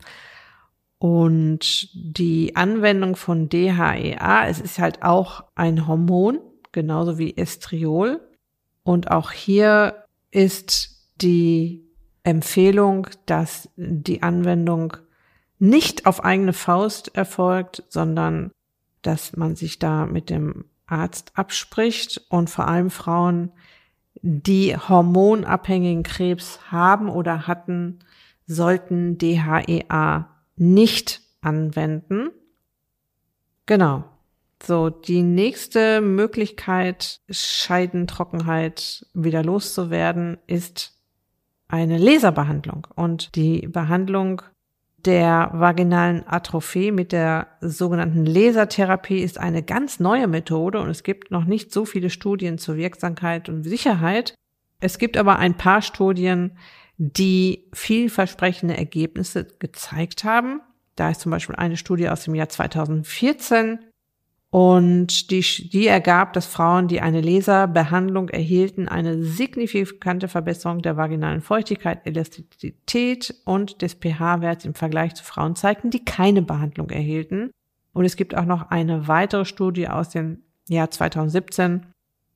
Und 0.97 1.89
die 1.93 2.55
Anwendung 2.55 3.17
von 3.17 3.49
DHEA, 3.49 4.47
es 4.47 4.61
ist 4.61 4.79
halt 4.79 5.03
auch 5.03 5.43
ein 5.55 5.85
Hormon, 5.85 6.39
genauso 6.71 7.17
wie 7.17 7.35
Estriol. 7.35 8.21
Und 8.83 9.11
auch 9.11 9.33
hier 9.33 10.05
ist 10.31 11.05
die 11.21 11.83
Empfehlung, 12.23 13.07
dass 13.25 13.67
die 13.75 14.23
Anwendung 14.23 14.95
nicht 15.63 16.05
auf 16.07 16.25
eigene 16.25 16.51
Faust 16.51 17.15
erfolgt, 17.15 17.83
sondern 17.87 18.51
dass 19.01 19.37
man 19.37 19.55
sich 19.55 19.79
da 19.79 20.05
mit 20.05 20.29
dem 20.29 20.65
Arzt 20.87 21.31
abspricht 21.35 22.21
und 22.27 22.49
vor 22.49 22.67
allem 22.67 22.89
Frauen, 22.89 23.49
die 24.21 24.75
hormonabhängigen 24.75 26.03
Krebs 26.03 26.59
haben 26.69 27.07
oder 27.07 27.47
hatten, 27.47 27.99
sollten 28.45 29.17
DHEA 29.17 30.27
nicht 30.57 31.21
anwenden. 31.39 32.31
Genau. 33.65 34.03
So, 34.61 34.89
die 34.89 35.23
nächste 35.23 36.01
Möglichkeit, 36.01 37.21
Scheidentrockenheit 37.29 39.05
wieder 39.13 39.43
loszuwerden, 39.43 40.37
ist 40.45 40.99
eine 41.69 41.97
Laserbehandlung. 41.97 42.85
Und 42.95 43.35
die 43.35 43.65
Behandlung 43.67 44.41
der 45.05 45.49
vaginalen 45.53 46.27
Atrophie 46.27 46.91
mit 46.91 47.11
der 47.11 47.47
sogenannten 47.61 48.25
Lasertherapie 48.25 49.19
ist 49.19 49.37
eine 49.37 49.63
ganz 49.63 49.99
neue 49.99 50.27
Methode 50.27 50.79
und 50.79 50.89
es 50.89 51.03
gibt 51.03 51.31
noch 51.31 51.45
nicht 51.45 51.73
so 51.73 51.85
viele 51.85 52.09
Studien 52.09 52.57
zur 52.57 52.77
Wirksamkeit 52.77 53.49
und 53.49 53.63
Sicherheit. 53.63 54.33
Es 54.79 54.97
gibt 54.97 55.17
aber 55.17 55.39
ein 55.39 55.55
paar 55.55 55.81
Studien, 55.81 56.57
die 56.97 57.69
vielversprechende 57.73 58.77
Ergebnisse 58.77 59.47
gezeigt 59.59 60.23
haben. 60.23 60.61
Da 60.95 61.09
ist 61.09 61.21
zum 61.21 61.31
Beispiel 61.31 61.55
eine 61.55 61.77
Studie 61.77 62.09
aus 62.09 62.23
dem 62.23 62.35
Jahr 62.35 62.49
2014, 62.49 63.79
und 64.53 65.31
die, 65.31 65.41
die 65.41 65.87
ergab, 65.87 66.33
dass 66.33 66.45
Frauen, 66.45 66.87
die 66.87 67.01
eine 67.01 67.21
Laserbehandlung 67.21 68.29
erhielten, 68.29 68.87
eine 68.87 69.23
signifikante 69.23 70.27
Verbesserung 70.27 70.83
der 70.83 70.95
vaginalen 70.95 71.41
Feuchtigkeit, 71.41 72.05
Elastizität 72.05 73.33
und 73.45 73.81
des 73.81 73.95
pH-Werts 73.95 74.65
im 74.65 74.75
Vergleich 74.75 75.15
zu 75.15 75.23
Frauen 75.23 75.55
zeigten, 75.55 75.89
die 75.89 76.05
keine 76.05 76.43
Behandlung 76.43 76.91
erhielten. 76.91 77.49
Und 77.93 78.05
es 78.05 78.15
gibt 78.15 78.37
auch 78.37 78.45
noch 78.45 78.69
eine 78.69 79.07
weitere 79.07 79.45
Studie 79.45 79.87
aus 79.87 80.09
dem 80.09 80.43
Jahr 80.69 80.91
2017 80.91 81.87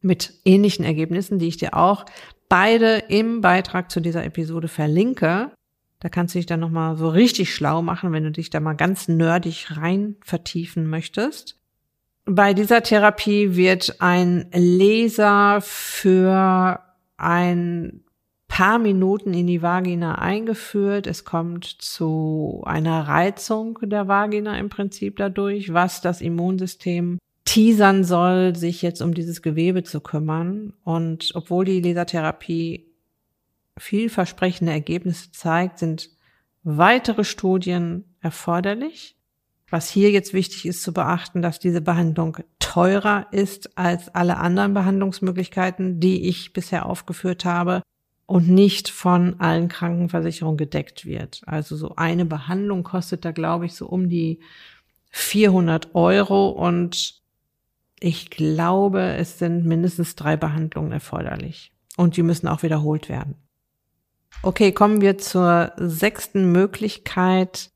mit 0.01 0.33
ähnlichen 0.43 0.85
Ergebnissen, 0.85 1.37
die 1.37 1.49
ich 1.49 1.57
dir 1.57 1.75
auch 1.75 2.03
beide 2.49 2.97
im 3.09 3.41
Beitrag 3.41 3.91
zu 3.91 3.99
dieser 3.99 4.25
Episode 4.25 4.69
verlinke. 4.69 5.51
Da 5.99 6.09
kannst 6.09 6.33
du 6.33 6.39
dich 6.39 6.47
dann 6.47 6.61
nochmal 6.61 6.97
so 6.97 7.09
richtig 7.09 7.53
schlau 7.53 7.83
machen, 7.83 8.11
wenn 8.11 8.23
du 8.23 8.31
dich 8.31 8.49
da 8.49 8.59
mal 8.59 8.73
ganz 8.73 9.07
nerdig 9.07 9.77
rein 9.77 10.15
vertiefen 10.23 10.87
möchtest. 10.87 11.56
Bei 12.29 12.53
dieser 12.53 12.83
Therapie 12.83 13.55
wird 13.55 14.01
ein 14.01 14.49
Laser 14.51 15.61
für 15.61 16.81
ein 17.15 18.03
paar 18.49 18.79
Minuten 18.79 19.33
in 19.33 19.47
die 19.47 19.61
Vagina 19.61 20.15
eingeführt. 20.15 21.07
Es 21.07 21.23
kommt 21.23 21.63
zu 21.63 22.63
einer 22.65 23.07
Reizung 23.07 23.79
der 23.81 24.09
Vagina 24.09 24.57
im 24.59 24.67
Prinzip 24.67 25.15
dadurch, 25.15 25.73
was 25.73 26.01
das 26.01 26.19
Immunsystem 26.19 27.17
teasern 27.45 28.03
soll, 28.03 28.57
sich 28.57 28.81
jetzt 28.81 29.01
um 29.01 29.13
dieses 29.13 29.41
Gewebe 29.41 29.83
zu 29.83 30.01
kümmern. 30.01 30.73
Und 30.83 31.31
obwohl 31.33 31.63
die 31.63 31.79
Lasertherapie 31.79 32.87
vielversprechende 33.77 34.73
Ergebnisse 34.73 35.31
zeigt, 35.31 35.79
sind 35.79 36.09
weitere 36.63 37.23
Studien 37.23 38.03
erforderlich. 38.19 39.16
Was 39.69 39.89
hier 39.89 40.11
jetzt 40.11 40.33
wichtig 40.33 40.65
ist 40.65 40.81
zu 40.81 40.93
beachten, 40.93 41.41
dass 41.41 41.59
diese 41.59 41.81
Behandlung 41.81 42.37
teurer 42.59 43.27
ist 43.31 43.77
als 43.77 44.13
alle 44.15 44.37
anderen 44.37 44.73
Behandlungsmöglichkeiten, 44.73 45.99
die 45.99 46.27
ich 46.27 46.53
bisher 46.53 46.85
aufgeführt 46.85 47.43
habe 47.43 47.81
und 48.25 48.49
nicht 48.49 48.89
von 48.89 49.39
allen 49.39 49.67
Krankenversicherungen 49.67 50.57
gedeckt 50.57 51.05
wird. 51.05 51.41
Also 51.45 51.75
so 51.75 51.95
eine 51.95 52.25
Behandlung 52.25 52.83
kostet 52.83 53.25
da, 53.25 53.31
glaube 53.31 53.65
ich, 53.65 53.73
so 53.73 53.87
um 53.87 54.09
die 54.09 54.39
400 55.11 55.95
Euro 55.95 56.49
und 56.49 57.21
ich 57.99 58.29
glaube, 58.29 59.01
es 59.13 59.39
sind 59.39 59.65
mindestens 59.65 60.15
drei 60.15 60.37
Behandlungen 60.37 60.91
erforderlich 60.91 61.71
und 61.95 62.15
die 62.15 62.23
müssen 62.23 62.47
auch 62.47 62.63
wiederholt 62.63 63.09
werden. 63.09 63.35
Okay, 64.43 64.71
kommen 64.71 65.01
wir 65.01 65.17
zur 65.17 65.71
sechsten 65.77 66.51
Möglichkeit, 66.51 67.71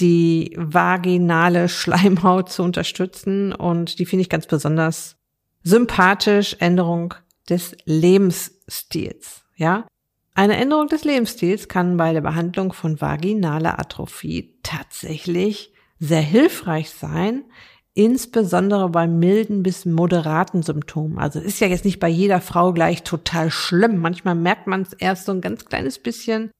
die 0.00 0.54
vaginale 0.56 1.68
Schleimhaut 1.68 2.50
zu 2.50 2.62
unterstützen. 2.62 3.52
Und 3.52 3.98
die 3.98 4.06
finde 4.06 4.22
ich 4.22 4.28
ganz 4.28 4.46
besonders 4.46 5.16
sympathisch 5.62 6.56
Änderung 6.58 7.14
des 7.48 7.76
Lebensstils, 7.84 9.42
ja? 9.56 9.86
Eine 10.34 10.56
Änderung 10.56 10.86
des 10.86 11.04
Lebensstils 11.04 11.68
kann 11.68 11.96
bei 11.96 12.12
der 12.12 12.20
Behandlung 12.20 12.72
von 12.72 13.00
vaginaler 13.00 13.78
Atrophie 13.78 14.54
tatsächlich 14.62 15.72
sehr 15.98 16.22
hilfreich 16.22 16.90
sein, 16.90 17.44
insbesondere 17.94 18.88
bei 18.88 19.06
milden 19.06 19.62
bis 19.62 19.84
moderaten 19.84 20.62
Symptomen. 20.62 21.18
Also 21.18 21.40
ist 21.40 21.60
ja 21.60 21.66
jetzt 21.66 21.84
nicht 21.84 21.98
bei 21.98 22.08
jeder 22.08 22.40
Frau 22.40 22.72
gleich 22.72 23.02
total 23.02 23.50
schlimm. 23.50 23.98
Manchmal 23.98 24.36
merkt 24.36 24.66
man 24.66 24.82
es 24.82 24.92
erst 24.92 25.26
so 25.26 25.32
ein 25.32 25.40
ganz 25.40 25.64
kleines 25.66 25.98
bisschen 25.98 26.50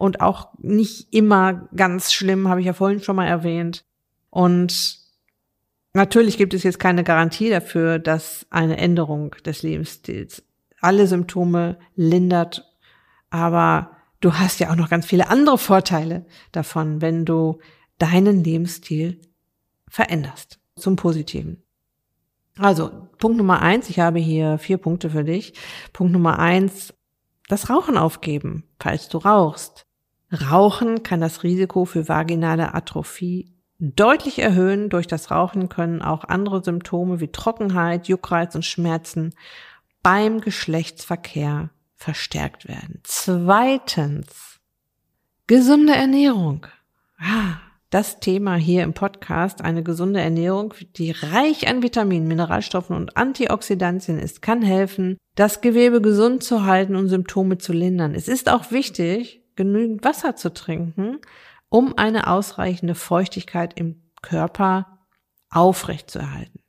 und 0.00 0.22
auch 0.22 0.48
nicht 0.56 1.12
immer 1.12 1.68
ganz 1.76 2.14
schlimm, 2.14 2.48
habe 2.48 2.60
ich 2.60 2.66
ja 2.66 2.72
vorhin 2.72 3.02
schon 3.02 3.16
mal 3.16 3.26
erwähnt. 3.26 3.84
Und 4.30 4.98
natürlich 5.92 6.38
gibt 6.38 6.54
es 6.54 6.62
jetzt 6.62 6.80
keine 6.80 7.04
Garantie 7.04 7.50
dafür, 7.50 7.98
dass 7.98 8.46
eine 8.48 8.78
Änderung 8.78 9.36
des 9.44 9.62
Lebensstils 9.62 10.42
alle 10.80 11.06
Symptome 11.06 11.78
lindert, 11.96 12.64
aber 13.28 13.90
du 14.20 14.32
hast 14.32 14.58
ja 14.58 14.70
auch 14.70 14.76
noch 14.76 14.88
ganz 14.88 15.04
viele 15.04 15.28
andere 15.28 15.58
Vorteile 15.58 16.24
davon, 16.50 17.02
wenn 17.02 17.26
du 17.26 17.58
deinen 17.98 18.42
Lebensstil 18.42 19.20
veränderst 19.86 20.60
zum 20.76 20.96
Positiven. 20.96 21.62
Also, 22.56 23.06
Punkt 23.18 23.36
Nummer 23.36 23.60
eins, 23.60 23.90
ich 23.90 24.00
habe 24.00 24.18
hier 24.18 24.56
vier 24.56 24.78
Punkte 24.78 25.10
für 25.10 25.24
dich. 25.24 25.52
Punkt 25.92 26.14
Nummer 26.14 26.38
eins, 26.38 26.94
das 27.48 27.68
Rauchen 27.68 27.98
aufgeben, 27.98 28.64
falls 28.78 29.10
du 29.10 29.18
rauchst. 29.18 29.86
Rauchen 30.32 31.02
kann 31.02 31.20
das 31.20 31.42
Risiko 31.42 31.84
für 31.84 32.08
vaginale 32.08 32.74
Atrophie 32.74 33.52
deutlich 33.78 34.38
erhöhen. 34.38 34.88
Durch 34.88 35.06
das 35.06 35.30
Rauchen 35.30 35.68
können 35.68 36.02
auch 36.02 36.24
andere 36.24 36.62
Symptome 36.62 37.20
wie 37.20 37.28
Trockenheit, 37.28 38.06
Juckreiz 38.08 38.54
und 38.54 38.64
Schmerzen 38.64 39.34
beim 40.02 40.40
Geschlechtsverkehr 40.40 41.70
verstärkt 41.96 42.68
werden. 42.68 43.00
Zweitens, 43.02 44.60
gesunde 45.46 45.94
Ernährung. 45.94 46.66
Ah, 47.18 47.58
das 47.90 48.20
Thema 48.20 48.54
hier 48.54 48.84
im 48.84 48.94
Podcast, 48.94 49.62
eine 49.62 49.82
gesunde 49.82 50.20
Ernährung, 50.20 50.72
die 50.96 51.10
reich 51.10 51.66
an 51.66 51.82
Vitaminen, 51.82 52.28
Mineralstoffen 52.28 52.94
und 52.94 53.16
Antioxidantien 53.16 54.18
ist, 54.18 54.42
kann 54.42 54.62
helfen, 54.62 55.18
das 55.34 55.60
Gewebe 55.60 56.00
gesund 56.00 56.44
zu 56.44 56.64
halten 56.64 56.94
und 56.94 57.08
Symptome 57.08 57.58
zu 57.58 57.72
lindern. 57.72 58.14
Es 58.14 58.28
ist 58.28 58.48
auch 58.48 58.70
wichtig, 58.70 59.39
genügend 59.60 60.02
Wasser 60.04 60.36
zu 60.36 60.54
trinken, 60.54 61.18
um 61.68 61.98
eine 61.98 62.28
ausreichende 62.28 62.94
Feuchtigkeit 62.94 63.78
im 63.78 64.00
Körper 64.22 65.00
aufrechtzuerhalten. 65.50 66.60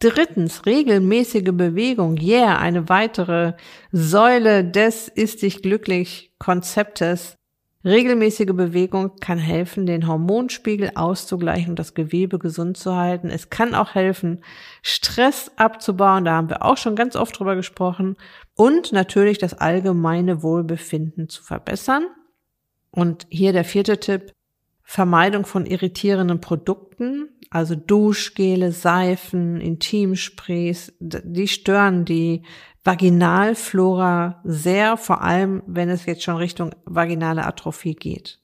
Drittens, 0.00 0.66
regelmäßige 0.66 1.52
Bewegung. 1.52 2.18
Yeah, 2.20 2.58
eine 2.58 2.88
weitere 2.88 3.52
Säule 3.92 4.64
des 4.64 5.06
Ist 5.06 5.42
dich 5.42 5.62
glücklich 5.62 6.32
Konzeptes 6.40 7.36
Regelmäßige 7.84 8.54
Bewegung 8.54 9.16
kann 9.20 9.36
helfen, 9.36 9.84
den 9.84 10.08
Hormonspiegel 10.08 10.92
auszugleichen 10.94 11.70
und 11.70 11.78
das 11.78 11.92
Gewebe 11.92 12.38
gesund 12.38 12.78
zu 12.78 12.96
halten. 12.96 13.28
Es 13.28 13.50
kann 13.50 13.74
auch 13.74 13.94
helfen, 13.94 14.42
Stress 14.80 15.50
abzubauen. 15.56 16.24
Da 16.24 16.32
haben 16.32 16.48
wir 16.48 16.64
auch 16.64 16.78
schon 16.78 16.96
ganz 16.96 17.14
oft 17.14 17.38
drüber 17.38 17.56
gesprochen. 17.56 18.16
Und 18.56 18.92
natürlich 18.92 19.36
das 19.36 19.52
allgemeine 19.52 20.42
Wohlbefinden 20.42 21.28
zu 21.28 21.42
verbessern. 21.42 22.06
Und 22.94 23.26
hier 23.28 23.52
der 23.52 23.64
vierte 23.64 23.98
Tipp. 23.98 24.32
Vermeidung 24.86 25.46
von 25.46 25.64
irritierenden 25.64 26.40
Produkten, 26.42 27.30
also 27.48 27.74
Duschgele, 27.74 28.70
Seifen, 28.70 29.58
Intimsprays, 29.58 30.92
die 31.00 31.48
stören 31.48 32.04
die 32.04 32.42
Vaginalflora 32.84 34.42
sehr, 34.44 34.98
vor 34.98 35.22
allem 35.22 35.62
wenn 35.66 35.88
es 35.88 36.04
jetzt 36.04 36.22
schon 36.22 36.36
Richtung 36.36 36.74
vaginale 36.84 37.46
Atrophie 37.46 37.94
geht. 37.94 38.40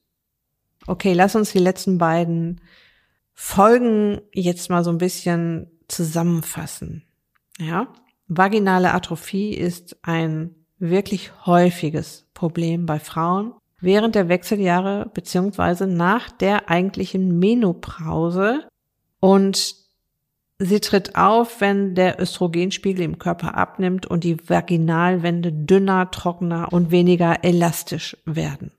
Okay, 0.87 1.13
lass 1.13 1.35
uns 1.35 1.51
die 1.51 1.59
letzten 1.59 1.99
beiden 1.99 2.59
Folgen 3.33 4.19
jetzt 4.33 4.71
mal 4.71 4.83
so 4.83 4.89
ein 4.89 4.97
bisschen 4.97 5.69
zusammenfassen. 5.87 7.03
Ja, 7.59 7.93
vaginale 8.27 8.93
Atrophie 8.93 9.53
ist 9.53 9.97
ein 10.01 10.55
wirklich 10.79 11.31
häufiges 11.45 12.25
Problem 12.33 12.87
bei 12.87 12.99
Frauen 12.99 13.53
während 13.81 14.15
der 14.15 14.29
Wechseljahre 14.29 15.09
beziehungsweise 15.13 15.87
nach 15.87 16.29
der 16.31 16.69
eigentlichen 16.69 17.39
Menopause 17.39 18.67
und 19.19 19.81
Sie 20.63 20.79
tritt 20.79 21.15
auf, 21.15 21.59
wenn 21.59 21.95
der 21.95 22.21
Östrogenspiegel 22.21 23.03
im 23.03 23.17
Körper 23.17 23.57
abnimmt 23.57 24.05
und 24.05 24.23
die 24.23 24.37
Vaginalwände 24.47 25.51
dünner, 25.51 26.11
trockener 26.11 26.71
und 26.71 26.91
weniger 26.91 27.43
elastisch 27.43 28.15
werden. 28.25 28.71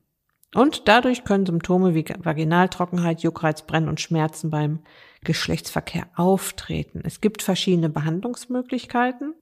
Und 0.54 0.86
dadurch 0.86 1.24
können 1.24 1.44
Symptome 1.44 1.96
wie 1.96 2.04
Vaginaltrockenheit, 2.04 3.22
Juckreiz, 3.22 3.62
Brennen 3.62 3.88
und 3.88 4.00
Schmerzen 4.00 4.48
beim 4.48 4.78
Geschlechtsverkehr 5.24 6.06
auftreten. 6.14 7.00
Es 7.04 7.20
gibt 7.20 7.42
verschiedene 7.42 7.88
Behandlungsmöglichkeiten, 7.88 9.34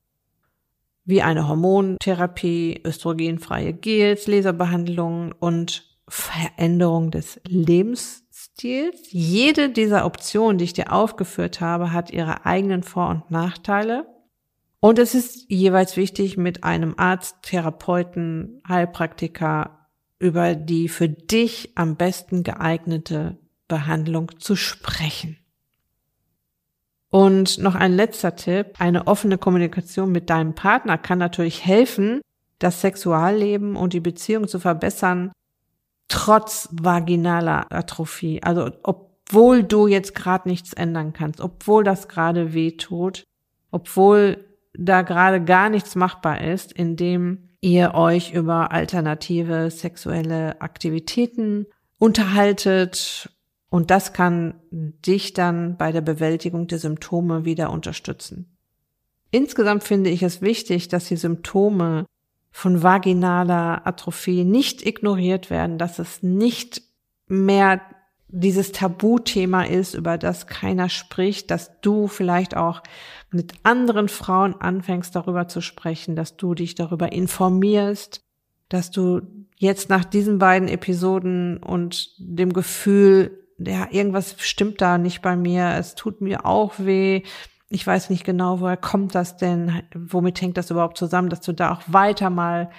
wie 1.05 1.23
eine 1.23 1.49
Hormontherapie, 1.49 2.81
östrogenfreie 2.85 3.73
Gels, 3.73 4.27
Laserbehandlungen 4.27 5.33
und 5.33 5.87
Veränderung 6.09 7.11
des 7.11 7.41
Lebens 7.47 8.25
Stils. 8.61 9.09
Jede 9.11 9.71
dieser 9.71 10.05
Optionen, 10.05 10.59
die 10.59 10.65
ich 10.65 10.73
dir 10.73 10.93
aufgeführt 10.93 11.61
habe, 11.61 11.93
hat 11.93 12.11
ihre 12.11 12.45
eigenen 12.47 12.83
Vor- 12.83 13.11
und 13.11 13.31
Nachteile. 13.31 14.07
Und 14.81 14.99
es 14.99 15.15
ist 15.15 15.51
jeweils 15.51 15.97
wichtig, 15.97 16.37
mit 16.37 16.65
einem 16.65 16.95
Arzt, 16.97 17.37
Therapeuten, 17.43 18.63
Heilpraktiker 18.67 19.89
über 20.19 20.55
die 20.55 20.89
für 20.89 21.09
dich 21.09 21.73
am 21.77 21.97
besten 21.97 22.43
geeignete 22.43 23.39
Behandlung 23.69 24.39
zu 24.39 24.57
sprechen. 24.57 25.40
Und 27.11 27.59
noch 27.59 27.75
ein 27.75 27.93
letzter 27.93 28.37
Tipp. 28.37 28.75
Eine 28.79 29.07
offene 29.07 29.37
Kommunikation 29.37 30.13
mit 30.13 30.31
deinem 30.31 30.55
Partner 30.55 30.97
kann 30.97 31.19
natürlich 31.19 31.65
helfen, 31.65 32.21
das 32.61 32.81
Sexualleben 32.81 33.75
und 33.77 33.93
die 33.93 34.01
Beziehung 34.01 34.47
zu 34.47 34.61
verbessern, 34.61 35.33
trotz 36.09 36.69
vaginaler 36.73 37.67
Atrophie. 37.73 38.43
Also 38.43 38.71
obwohl 38.83 39.65
du 39.65 39.87
jetzt 39.87 40.15
gerade 40.15 40.49
nichts 40.49 40.73
ändern 40.73 41.13
kannst, 41.13 41.41
obwohl 41.41 41.85
das 41.85 42.09
gerade 42.09 42.53
weh 42.53 42.73
tut, 42.73 43.25
obwohl 43.71 44.45
da 44.75 45.03
gerade 45.03 45.43
gar 45.43 45.69
nichts 45.69 45.97
machbar 45.97 46.43
ist, 46.43 46.73
indem 46.73 47.49
ihr 47.61 47.95
euch 47.95 48.33
über 48.33 48.73
alternative 48.73 49.71
sexuelle 49.71 50.61
Aktivitäten 50.61 51.67
unterhaltet 51.99 53.31
und 53.71 53.91
das 53.91 54.13
kann 54.13 54.55
dich 54.71 55.33
dann 55.33 55.77
bei 55.77 55.93
der 55.93 56.01
Bewältigung 56.01 56.67
der 56.67 56.79
Symptome 56.79 57.45
wieder 57.45 57.71
unterstützen. 57.71 58.57
Insgesamt 59.31 59.85
finde 59.85 60.11
ich 60.11 60.25
es 60.25 60.43
wichtig, 60.43 60.89
dass 60.89 61.07
die 61.07 61.17
Symptome 61.17 62.05
von 62.51 62.83
vaginaler 62.83 63.87
Atrophie 63.87 64.45
nicht 64.45 64.85
ignoriert 64.85 65.51
werden, 65.51 65.79
dass 65.79 66.01
es 66.01 66.21
nicht 66.23 66.83
mehr 67.29 67.81
dieses 68.27 68.73
Tabuthema 68.73 69.63
ist, 69.63 69.95
über 69.95 70.19
das 70.19 70.49
keiner 70.49 70.89
spricht, 70.89 71.51
dass 71.51 71.81
du 71.81 72.09
vielleicht 72.09 72.57
auch 72.57 72.83
mit 73.31 73.55
anderen 73.63 74.09
Frauen 74.09 74.55
anfängst 74.61 75.15
darüber 75.15 75.47
zu 75.47 75.61
sprechen, 75.61 76.17
dass 76.17 76.37
du 76.37 76.55
dich 76.55 76.75
darüber 76.75 77.13
informierst, 77.13 78.21
dass 78.69 78.91
du 78.91 79.23
jetzt 79.57 79.91
nach 79.91 80.05
diesen 80.05 80.39
beiden 80.39 80.69
Episoden 80.69 81.59
und 81.59 82.15
dem 82.19 82.53
Gefühl, 82.53 83.40
ja, 83.67 83.89
irgendwas 83.91 84.37
stimmt 84.39 84.81
da 84.81 84.99
nicht 84.99 85.23
bei 85.23 85.37
mir, 85.37 85.75
es 85.79 85.95
tut 85.95 86.21
mir 86.21 86.47
auch 86.47 86.75
weh, 86.79 87.23
ich 87.69 87.87
weiß 87.87 88.11
nicht 88.11 88.25
genau, 88.25 88.61
woher 88.61 88.77
kommt 88.77 89.15
das 89.15 89.37
denn, 89.37 89.83
womit 89.95 90.41
hängt 90.41 90.57
das 90.57 90.71
überhaupt 90.71 90.99
zusammen, 90.99 91.29
dass 91.29 91.41
du 91.41 91.53
da 91.53 91.73
auch 91.73 91.83
weiter 91.87 92.31
mal 92.31 92.71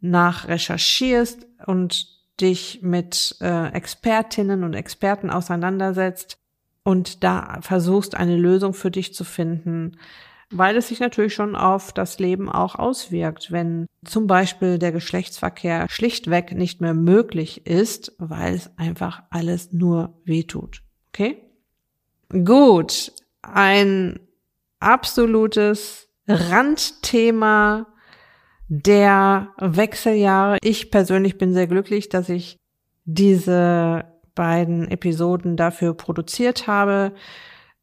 nach 0.00 0.48
recherchierst 0.48 1.46
und 1.66 2.06
dich 2.40 2.80
mit 2.82 3.36
äh, 3.40 3.68
Expertinnen 3.72 4.64
und 4.64 4.74
Experten 4.74 5.28
auseinandersetzt 5.28 6.38
und 6.82 7.24
da 7.24 7.58
versuchst, 7.60 8.14
eine 8.14 8.36
Lösung 8.36 8.72
für 8.72 8.90
dich 8.90 9.12
zu 9.12 9.24
finden, 9.24 9.98
weil 10.50 10.76
es 10.76 10.88
sich 10.88 11.00
natürlich 11.00 11.34
schon 11.34 11.56
auf 11.56 11.92
das 11.92 12.18
Leben 12.18 12.48
auch 12.48 12.74
auswirkt, 12.74 13.52
wenn 13.52 13.86
zum 14.04 14.26
Beispiel 14.26 14.78
der 14.78 14.92
Geschlechtsverkehr 14.92 15.86
schlichtweg 15.90 16.52
nicht 16.52 16.80
mehr 16.80 16.94
möglich 16.94 17.66
ist, 17.66 18.12
weil 18.18 18.54
es 18.54 18.70
einfach 18.78 19.22
alles 19.30 19.72
nur 19.72 20.20
wehtut. 20.24 20.82
Okay? 21.08 21.42
Gut. 22.30 23.12
Ein 23.42 24.20
absolutes 24.80 26.08
Randthema 26.26 27.86
der 28.68 29.48
Wechseljahre. 29.58 30.58
Ich 30.62 30.90
persönlich 30.90 31.38
bin 31.38 31.54
sehr 31.54 31.66
glücklich, 31.66 32.08
dass 32.08 32.28
ich 32.28 32.58
diese 33.04 34.04
beiden 34.34 34.88
Episoden 34.88 35.56
dafür 35.56 35.94
produziert 35.94 36.66
habe. 36.66 37.12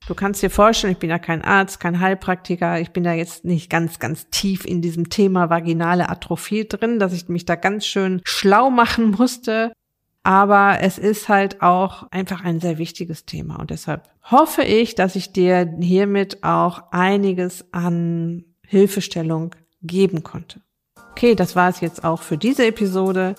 Du 0.08 0.14
kannst 0.14 0.44
dir 0.44 0.52
vorstellen, 0.52 0.94
ich 0.94 1.00
bin 1.00 1.10
ja 1.10 1.18
kein 1.18 1.42
Arzt, 1.42 1.80
kein 1.80 2.00
Heilpraktiker, 2.00 2.80
ich 2.80 2.92
bin 2.92 3.04
da 3.04 3.14
jetzt 3.14 3.44
nicht 3.44 3.72
ganz, 3.72 3.98
ganz 3.98 4.30
tief 4.30 4.64
in 4.64 4.84
diesem 4.84 5.10
Thema 5.10 5.50
vaginale 5.50 6.10
Atrophie 6.10 6.68
drin, 6.68 7.00
dass 7.00 7.12
ich 7.12 7.28
mich 7.28 7.46
da 7.46 7.56
ganz 7.56 7.88
schön 7.88 8.22
schlau 8.24 8.70
machen 8.70 9.12
musste. 9.12 9.74
Aber 10.22 10.80
es 10.82 10.98
ist 10.98 11.30
halt 11.30 11.62
auch 11.62 12.10
einfach 12.12 12.44
ein 12.44 12.60
sehr 12.60 12.78
wichtiges 12.78 13.26
Thema 13.26 13.60
und 13.60 13.70
deshalb 13.70 14.10
hoffe 14.24 14.64
ich, 14.64 14.96
dass 14.96 15.16
ich 15.16 15.34
dir 15.34 15.76
hiermit 15.80 16.44
auch 16.44 16.92
einiges 16.92 17.66
an 17.72 18.44
Hilfestellung 18.66 19.56
geben 19.82 20.24
konnte. 20.24 20.62
Okay, 21.12 21.36
das 21.36 21.56
war 21.56 21.70
es 21.70 21.80
jetzt 21.80 22.04
auch 22.04 22.22
für 22.22 22.38
diese 22.38 22.66
Episode. 22.66 23.36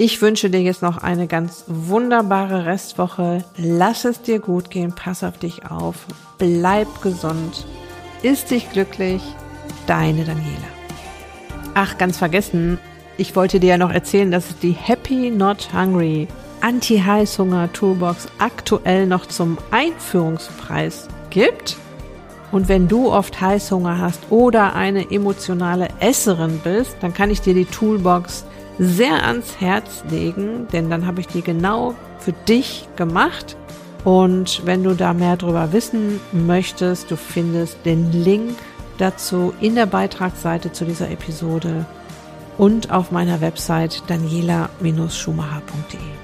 Ich 0.00 0.22
wünsche 0.22 0.48
dir 0.48 0.62
jetzt 0.62 0.80
noch 0.80 0.98
eine 0.98 1.26
ganz 1.26 1.64
wunderbare 1.66 2.66
Restwoche. 2.66 3.42
Lass 3.56 4.04
es 4.04 4.22
dir 4.22 4.38
gut 4.38 4.70
gehen, 4.70 4.92
pass 4.92 5.24
auf 5.24 5.38
dich 5.38 5.68
auf, 5.68 5.96
bleib 6.38 7.02
gesund, 7.02 7.66
ist 8.22 8.52
dich 8.52 8.70
glücklich, 8.70 9.20
deine 9.88 10.24
Daniela. 10.24 10.68
Ach, 11.74 11.98
ganz 11.98 12.16
vergessen, 12.16 12.78
ich 13.16 13.34
wollte 13.34 13.58
dir 13.58 13.70
ja 13.70 13.76
noch 13.76 13.90
erzählen, 13.90 14.30
dass 14.30 14.50
es 14.50 14.58
die 14.60 14.70
Happy 14.70 15.30
Not 15.32 15.70
Hungry 15.74 16.28
Anti-Heißhunger 16.60 17.72
Toolbox 17.72 18.28
aktuell 18.38 19.04
noch 19.08 19.26
zum 19.26 19.58
Einführungspreis 19.72 21.08
gibt. 21.30 21.76
Und 22.52 22.68
wenn 22.68 22.86
du 22.86 23.10
oft 23.10 23.40
Heißhunger 23.40 23.98
hast 23.98 24.30
oder 24.30 24.76
eine 24.76 25.10
emotionale 25.10 25.88
Esserin 25.98 26.60
bist, 26.62 26.96
dann 27.00 27.12
kann 27.12 27.30
ich 27.30 27.40
dir 27.40 27.54
die 27.54 27.64
Toolbox 27.64 28.44
sehr 28.78 29.26
ans 29.26 29.60
Herz 29.60 30.04
legen, 30.08 30.68
denn 30.72 30.90
dann 30.90 31.06
habe 31.06 31.20
ich 31.20 31.26
die 31.26 31.42
genau 31.42 31.94
für 32.18 32.32
dich 32.32 32.88
gemacht. 32.96 33.56
Und 34.04 34.64
wenn 34.64 34.84
du 34.84 34.94
da 34.94 35.12
mehr 35.12 35.36
darüber 35.36 35.72
wissen 35.72 36.20
möchtest, 36.32 37.10
du 37.10 37.16
findest 37.16 37.84
den 37.84 38.12
Link 38.12 38.56
dazu 38.98 39.52
in 39.60 39.74
der 39.74 39.86
Beitragsseite 39.86 40.72
zu 40.72 40.84
dieser 40.84 41.10
Episode 41.10 41.84
und 42.56 42.90
auf 42.90 43.10
meiner 43.10 43.40
Website 43.40 44.02
daniela-schumacher.de. 44.08 46.17